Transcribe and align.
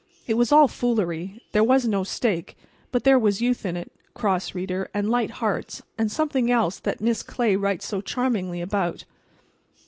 It 0.25 0.33
was 0.33 0.51
all 0.51 0.67
foolery—there 0.67 1.63
was 1.63 1.85
no 1.87 2.03
stake; 2.03 2.57
but 2.91 3.03
there 3.03 3.19
was 3.19 3.39
youth 3.39 3.67
in 3.67 3.77
it, 3.77 3.91
cross 4.15 4.55
reader, 4.55 4.89
and 4.95 5.11
light 5.11 5.29
hearts, 5.29 5.83
and 5.95 6.11
something 6.11 6.49
else 6.49 6.79
that 6.79 7.01
Miss 7.01 7.21
Clay 7.21 7.55
writes 7.55 7.85
so 7.85 8.01
charmingly 8.01 8.61
about. 8.61 9.05